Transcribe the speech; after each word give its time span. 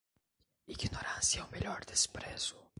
Ignorância 0.67 1.41
é 1.41 1.43
o 1.43 1.51
melhor 1.51 1.85
desprezo. 1.85 2.57